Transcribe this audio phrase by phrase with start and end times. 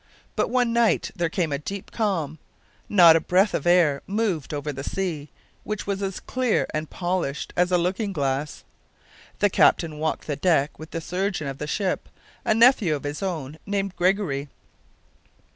[0.35, 2.39] But one night there came a deep calm.
[2.89, 5.29] Not a breath of air moved over the sea,
[5.63, 8.63] which was as clear and polished as a looking glass.
[9.37, 12.09] The captain walked the deck with the surgeon of the ship,
[12.43, 14.47] a nephew of his own, named Gregory.